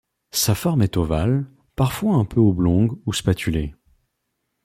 Sa 0.31 0.55
forme 0.55 0.81
est 0.81 0.97
ovale, 0.97 1.45
parfois 1.75 2.15
un 2.15 2.25
peu 2.25 2.39
oblongue 2.39 2.97
ou 3.05 3.13
spatulée. 3.13 3.75